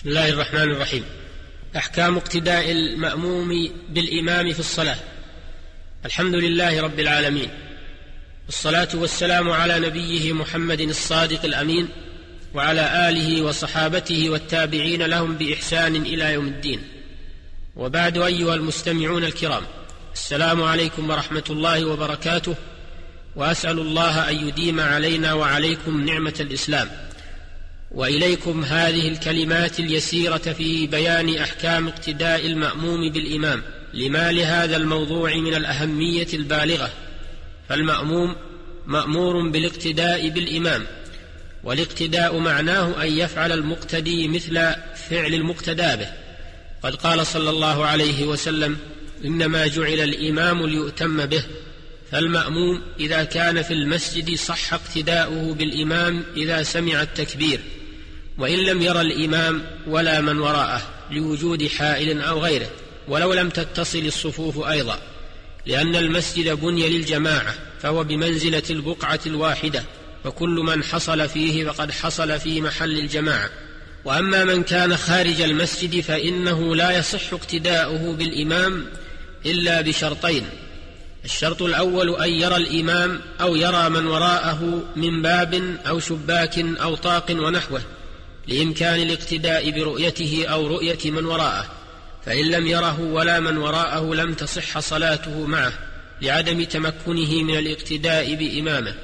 [0.00, 1.04] بسم الله الرحمن الرحيم.
[1.76, 4.96] أحكام اقتداء المأموم بالإمام في الصلاة.
[6.04, 7.48] الحمد لله رب العالمين.
[8.46, 11.88] والصلاة والسلام على نبيه محمد الصادق الأمين
[12.54, 16.82] وعلى آله وصحابته والتابعين لهم بإحسان إلى يوم الدين.
[17.76, 19.62] وبعد أيها المستمعون الكرام
[20.14, 22.54] السلام عليكم ورحمة الله وبركاته.
[23.36, 27.09] وأسأل الله أن يديم علينا وعليكم نعمة الإسلام.
[27.90, 33.62] وإليكم هذه الكلمات اليسيرة في بيان أحكام اقتداء المأموم بالإمام.
[33.94, 36.90] لما لهذا الموضوع من الأهمية البالغة؟
[37.68, 38.36] فالمأموم
[38.86, 40.86] مأمور بالاقتداء بالإمام
[41.64, 44.54] والاقتداء معناه أن يفعل المقتدي مثل
[45.10, 46.08] فعل المقتدى به.
[46.82, 48.76] قد قال صلى الله عليه وسلم
[49.24, 51.44] إنما جعل الإمام ليؤتم به.
[52.12, 57.60] فالمأموم إذا كان في المسجد صح اقتداؤه بالإمام إذا سمع التكبير.
[58.40, 62.70] وإن لم ير الإمام ولا من وراءه لوجود حائل أو غيره
[63.08, 64.98] ولو لم تتصل الصفوف أيضا
[65.66, 69.84] لأن المسجد بني للجماعة فهو بمنزلة البقعة الواحدة
[70.24, 73.50] وكل من حصل فيه فقد حصل في محل الجماعة.
[74.04, 78.86] وأما من كان خارج المسجد فإنه لا يصح اقتداؤه بالإمام
[79.46, 80.46] إلا بشرطين
[81.24, 87.30] الشرط الأول أن يرى الإمام أو يرى من وراءه من باب أو شباك أو طاق
[87.30, 87.80] ونحوه
[88.46, 91.70] لإمكان الاقتداء برؤيته أو رؤية من وراءه
[92.26, 95.72] فإن لم يره ولا من وراءه لم تصح صلاته معه
[96.22, 98.94] لعدم تمكنه من الاقتداء بإمامه.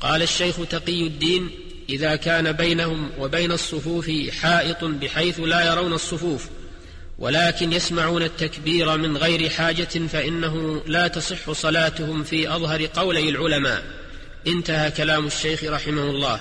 [0.00, 1.50] قال الشيخ تقي الدين
[1.88, 4.10] إذا كان بينهم وبين الصفوف
[4.40, 6.48] حائط بحيث لا يرون الصفوف
[7.18, 13.82] ولكن يسمعون التكبير من غير حاجة فإنه لا تصح صلاتهم في أظهر قولي العلماء.
[14.46, 16.40] انتهى كلام الشيخ رحمه الله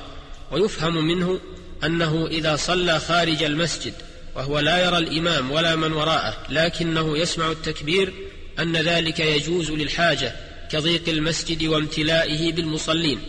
[0.51, 1.39] ويفهم منه
[1.83, 3.93] أنه إذا صلى خارج المسجد
[4.35, 8.13] وهو لا يرى الإمام ولا من وراءه لكنه يسمع التكبير
[8.59, 10.35] أن ذلك يجوز للحاجة
[10.71, 13.19] كضيق المسجد وامتلائه بالمصلين.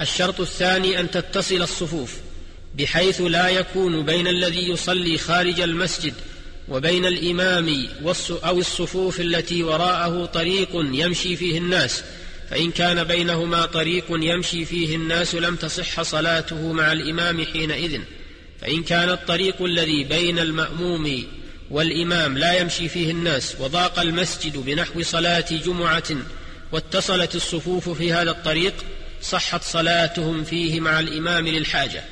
[0.00, 2.16] الشرط الثاني أن تتصل الصفوف
[2.74, 6.14] بحيث لا يكون بين الذي يصلي خارج المسجد
[6.68, 7.88] وبين الإمام
[8.44, 12.04] أو الصفوف التي وراءه طريق يمشي فيه الناس
[12.50, 18.00] فإن كان بينهما طريق يمشي فيه الناس لم تصح صلاته مع الإمام حينئذ
[18.60, 21.26] فإن كان الطريق الذي بين المأموم
[21.70, 26.16] والإمام لا يمشي فيه الناس وضاق المسجد بنحو صلاة جمعة
[26.72, 28.74] واتصلت الصفوف في هذا الطريق
[29.22, 32.04] صحت صلاتهم فيه مع الإمام للحاجة.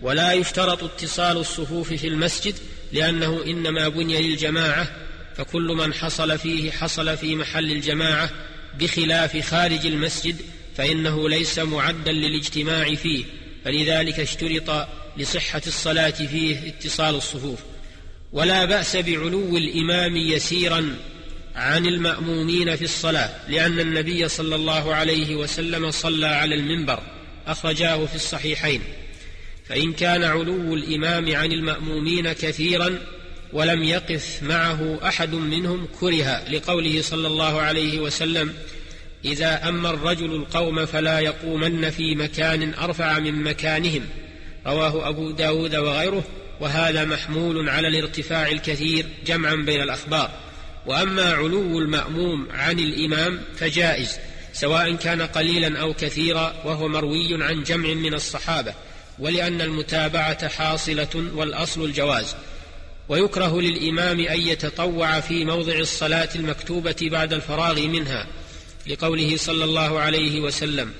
[0.00, 2.54] ولا يشترط اتصال الصفوف في المسجد
[2.92, 4.88] لأنه إنما بني للجماعة
[5.36, 8.30] فكل من حصل فيه حصل في محل الجماعة
[8.78, 10.36] بخلاف خارج المسجد
[10.76, 13.24] فإنه ليس معدا للاجتماع فيه
[13.64, 17.58] فلذلك اشترط لصحة الصلاة فيه اتصال الصفوف.
[18.32, 20.96] ولا بأس بعلو الإمام يسيرا
[21.54, 27.00] عن المأمومين في الصلاة لأن النبي صلى الله عليه وسلم صلى على المنبر
[27.46, 28.82] أخرجاه في الصحيحين.
[29.68, 32.98] فإن كان علو الإمام عن المأمومين كثيرا
[33.52, 38.54] ولم يقف معه أحد منهم كره لقوله صلى الله عليه وسلم
[39.24, 44.02] إذا أما الرجل القوم فلا يقومن في مكان أرفع من مكانهم
[44.66, 46.24] رواه أبو داود وغيره
[46.60, 50.30] وهذا محمول على الارتفاع الكثير جمعا بين الأخبار.
[50.86, 54.18] وأما علو المأموم عن الإمام فجائز
[54.52, 58.74] سواء كان قليلا أو كثيرا وهو مروي عن جمع من الصحابة
[59.18, 62.34] ولأن المتابعة حاصلة والأصل الجواز.
[63.08, 68.26] ويكره للإمام أن يتطوع في موضع الصلاة المكتوبة بعد الفراغ منها
[68.86, 70.92] لقوله صلى الله عليه وسلم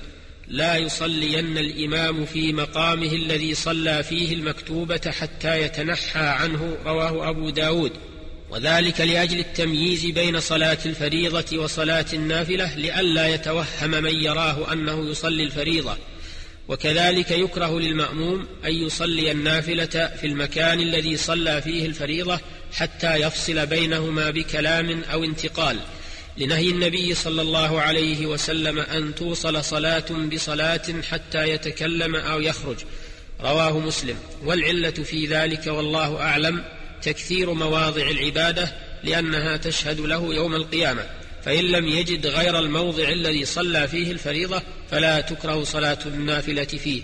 [0.47, 7.91] لا يصلين الإمام في مقامه الذي صلى فيه المكتوبة حتى يتنحى عنه رواه أبو داود.
[8.49, 15.97] وذلك لأجل التمييز بين صلاة الفريضة وصلاة النافلة لئلا يتوهم من يراه أنه يصلي الفريضة.
[16.69, 22.39] وكذلك يكره للمأموم أن يصلي النافلة في المكان الذي صلى فيه الفريضة
[22.73, 25.79] حتى يفصل بينهما بكلام أو انتقال.
[26.37, 32.77] لنهي النبي صلى الله عليه وسلم أن توصل صلاة بصلاة حتى يتكلم أو يخرج.
[33.41, 34.15] رواه مسلم.
[34.45, 36.63] والعلة في ذلك والله أعلم
[37.01, 38.73] تكثير مواضع العبادة
[39.03, 41.05] لأنها تشهد له يوم القيامة.
[41.45, 47.01] فإن لم يجد غير الموضع الذي صلى فيه الفريضة فلا تكره صلاة النافلة فيه.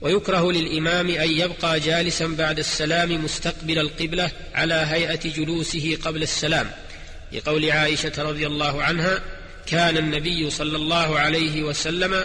[0.00, 6.70] ويكره للإمام أن يبقى جالسا بعد السلام مستقبل القبلة على هيئة جلوسه قبل السلام.
[7.32, 9.22] لقول عائشة رضي الله عنها
[9.66, 12.24] كان النبي صلى الله عليه وسلم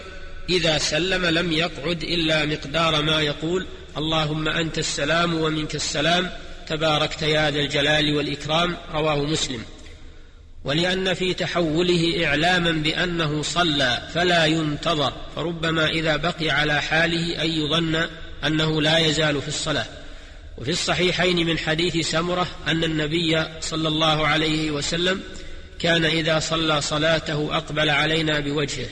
[0.50, 3.68] إذا سلم لم يقعد إلا مقدار ما يقول
[3.98, 6.30] اللهم أنت السلام ومنك السلام
[6.68, 9.62] تباركت يا ذا الجلال والإكرام رواه مسلم.
[10.68, 18.08] ولأن في تحوله إعلاما بأنه صلى فلا ينتظر فربما إذا بقي على حاله أن يظن
[18.46, 19.86] أنه لا يزال في الصلاة.
[20.58, 25.22] وفي الصحيحين من حديث سمرة أن النبي صلى الله عليه وسلم
[25.80, 28.90] كان إذا صلى صلاته أقبل علينا بوجهه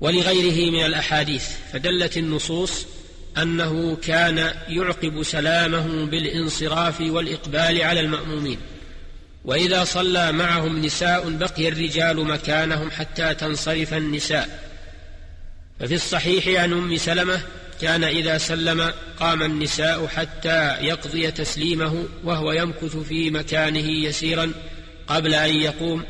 [0.00, 2.86] ولغيره من الأحاديث فدلت النصوص
[3.38, 8.58] أنه كان يعقب سلامه بالانصراف والإقبال على المأمومين.
[9.44, 14.70] وإذا صلى معهم نساء بقي الرجال مكانهم حتى تنصرف النساء.
[15.80, 17.40] ففي الصحيح عن أم سلمة
[17.80, 24.52] كان إذا سلم قام النساء حتى يقضي تسليمه وهو يمكث في مكانه يسيرا
[25.08, 26.04] قبل أن يقوم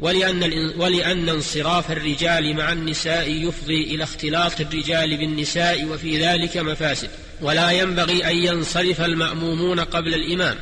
[0.00, 7.10] ولأن, ولأن انصراف الرجال مع النساء يفضي إلى اختلاط الرجال بالنساء وفي ذلك مفاسد.
[7.40, 10.56] ولا ينبغي أن ينصرف المأمومون قبل الإمام.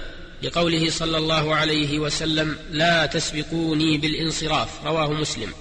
[0.45, 5.53] لقوله صلى الله عليه وسلم لا تسبقوني بالانصراف رواه مسلم.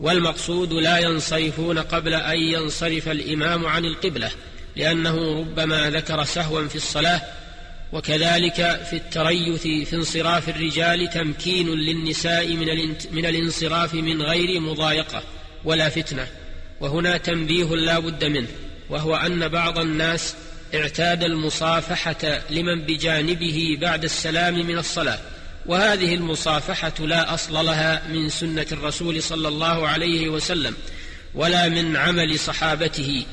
[0.00, 4.30] والمقصود لا ينصرفون قبل أن ينصرف الإمام عن القبلة
[4.76, 7.22] لأنه ربما ذكر سهوا في الصلاة
[7.92, 15.22] وكذلك في التريث في انصراف الرجال تمكين للنساء من من الانصراف من غير مضايقة
[15.64, 16.26] ولا فتنة
[16.80, 18.48] وهنا تنبيه لا بد منه
[18.90, 20.34] وهو أن بعض الناس
[20.74, 25.18] اعتاد المصافحة لمن بجانبه بعد السلام من الصلاة
[25.66, 30.74] وهذه المصافحة لا أصل لها من سنة الرسول صلى الله عليه وسلم
[31.34, 33.26] ولا من عمل صحابته.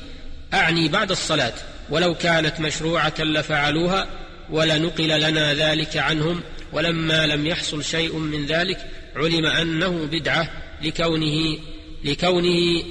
[0.54, 1.52] أعني بعد الصلاة
[1.90, 4.06] ولو كانت مشروعة لفعلوها
[4.50, 6.40] ولنقل لنا ذلك عنهم
[6.72, 8.78] ولما لم يحصل شيء من ذلك
[9.16, 10.50] علم أنه بدعة
[10.82, 11.58] لكونه
[12.04, 12.82] لكونه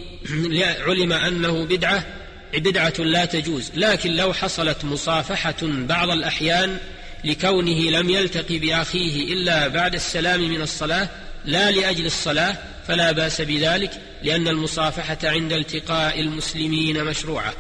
[0.88, 2.06] علم أنه بدعة
[2.54, 6.78] بدعة لا تجوز لكن لو حصلت مصافحة بعض الأحيان
[7.24, 11.10] لكونه لم يلتقي بأخيه إلا بعد السلام من الصلاة
[11.46, 12.58] لا لأجل الصلاة
[12.88, 13.92] فلا بأس بذلك
[14.24, 17.54] لأن المصافحة عند التقاء المسلمين مشروعة.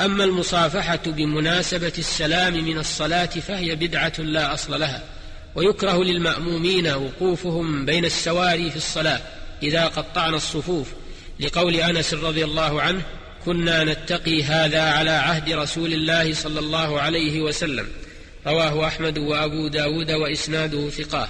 [0.00, 5.02] أما المصافحة بمناسبة السلام من الصلاة فهي بدعة لا أصل لها
[5.54, 9.20] ويكره للمأمومين وقوفهم بين السواري في الصلاة
[9.62, 10.86] إذا قطعنا الصفوف
[11.40, 13.02] لقول أنس رضي الله عنه
[13.44, 17.86] كنا نتقي هذا على عهد رسول الله صلى الله عليه وسلم.
[18.46, 21.28] رواه أحمد وأبو داود وإسناده ثقاه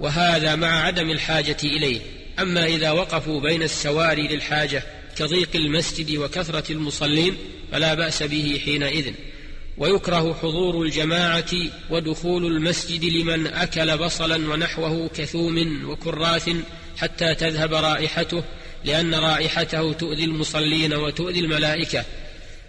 [0.00, 2.00] وهذا مع عدم الحاجة إليه.
[2.38, 4.82] أما إذا وقفوا بين السواري للحاجة
[5.16, 7.36] كضيق المسجد وكثرة المصلين
[7.72, 9.12] فلا بأس به حينئذ.
[9.78, 11.52] ويكره حضور الجماعة
[11.90, 16.50] ودخول المسجد لمن أكل بصلا ونحوه كثوم وكراث
[16.96, 18.44] حتى تذهب رائحته.
[18.84, 22.04] لأن رائحته تؤذي المصلين وتؤذي الملائكة.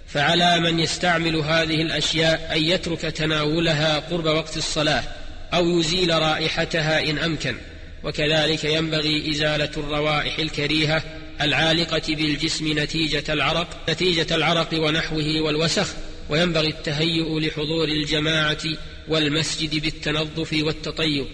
[0.07, 5.03] فعلى من يستعمل هذه الأشياء أن يترك تناولها قرب وقت الصلاة
[5.53, 7.55] أو يزيل رائحتها إن أمكن.
[8.03, 11.03] وكذلك ينبغي إزالة الروائح الكريهة
[11.41, 15.87] العالقة بالجسم نتيجة العرق نتيجة العرق ونحوه والوسخ.
[16.29, 18.63] وينبغي التهيؤ لحضور الجماعة
[19.07, 21.25] والمسجد بالتنظف والتطيب.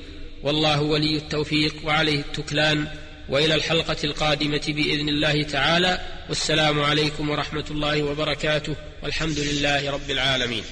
[0.43, 2.87] والله ولي التوفيق وعليه التكلان.
[3.29, 5.99] وإلى الحلقة القادمة بإذن الله تعالى
[6.29, 10.63] والسلام عليكم ورحمة الله وبركاته والحمد لله رب العالمين.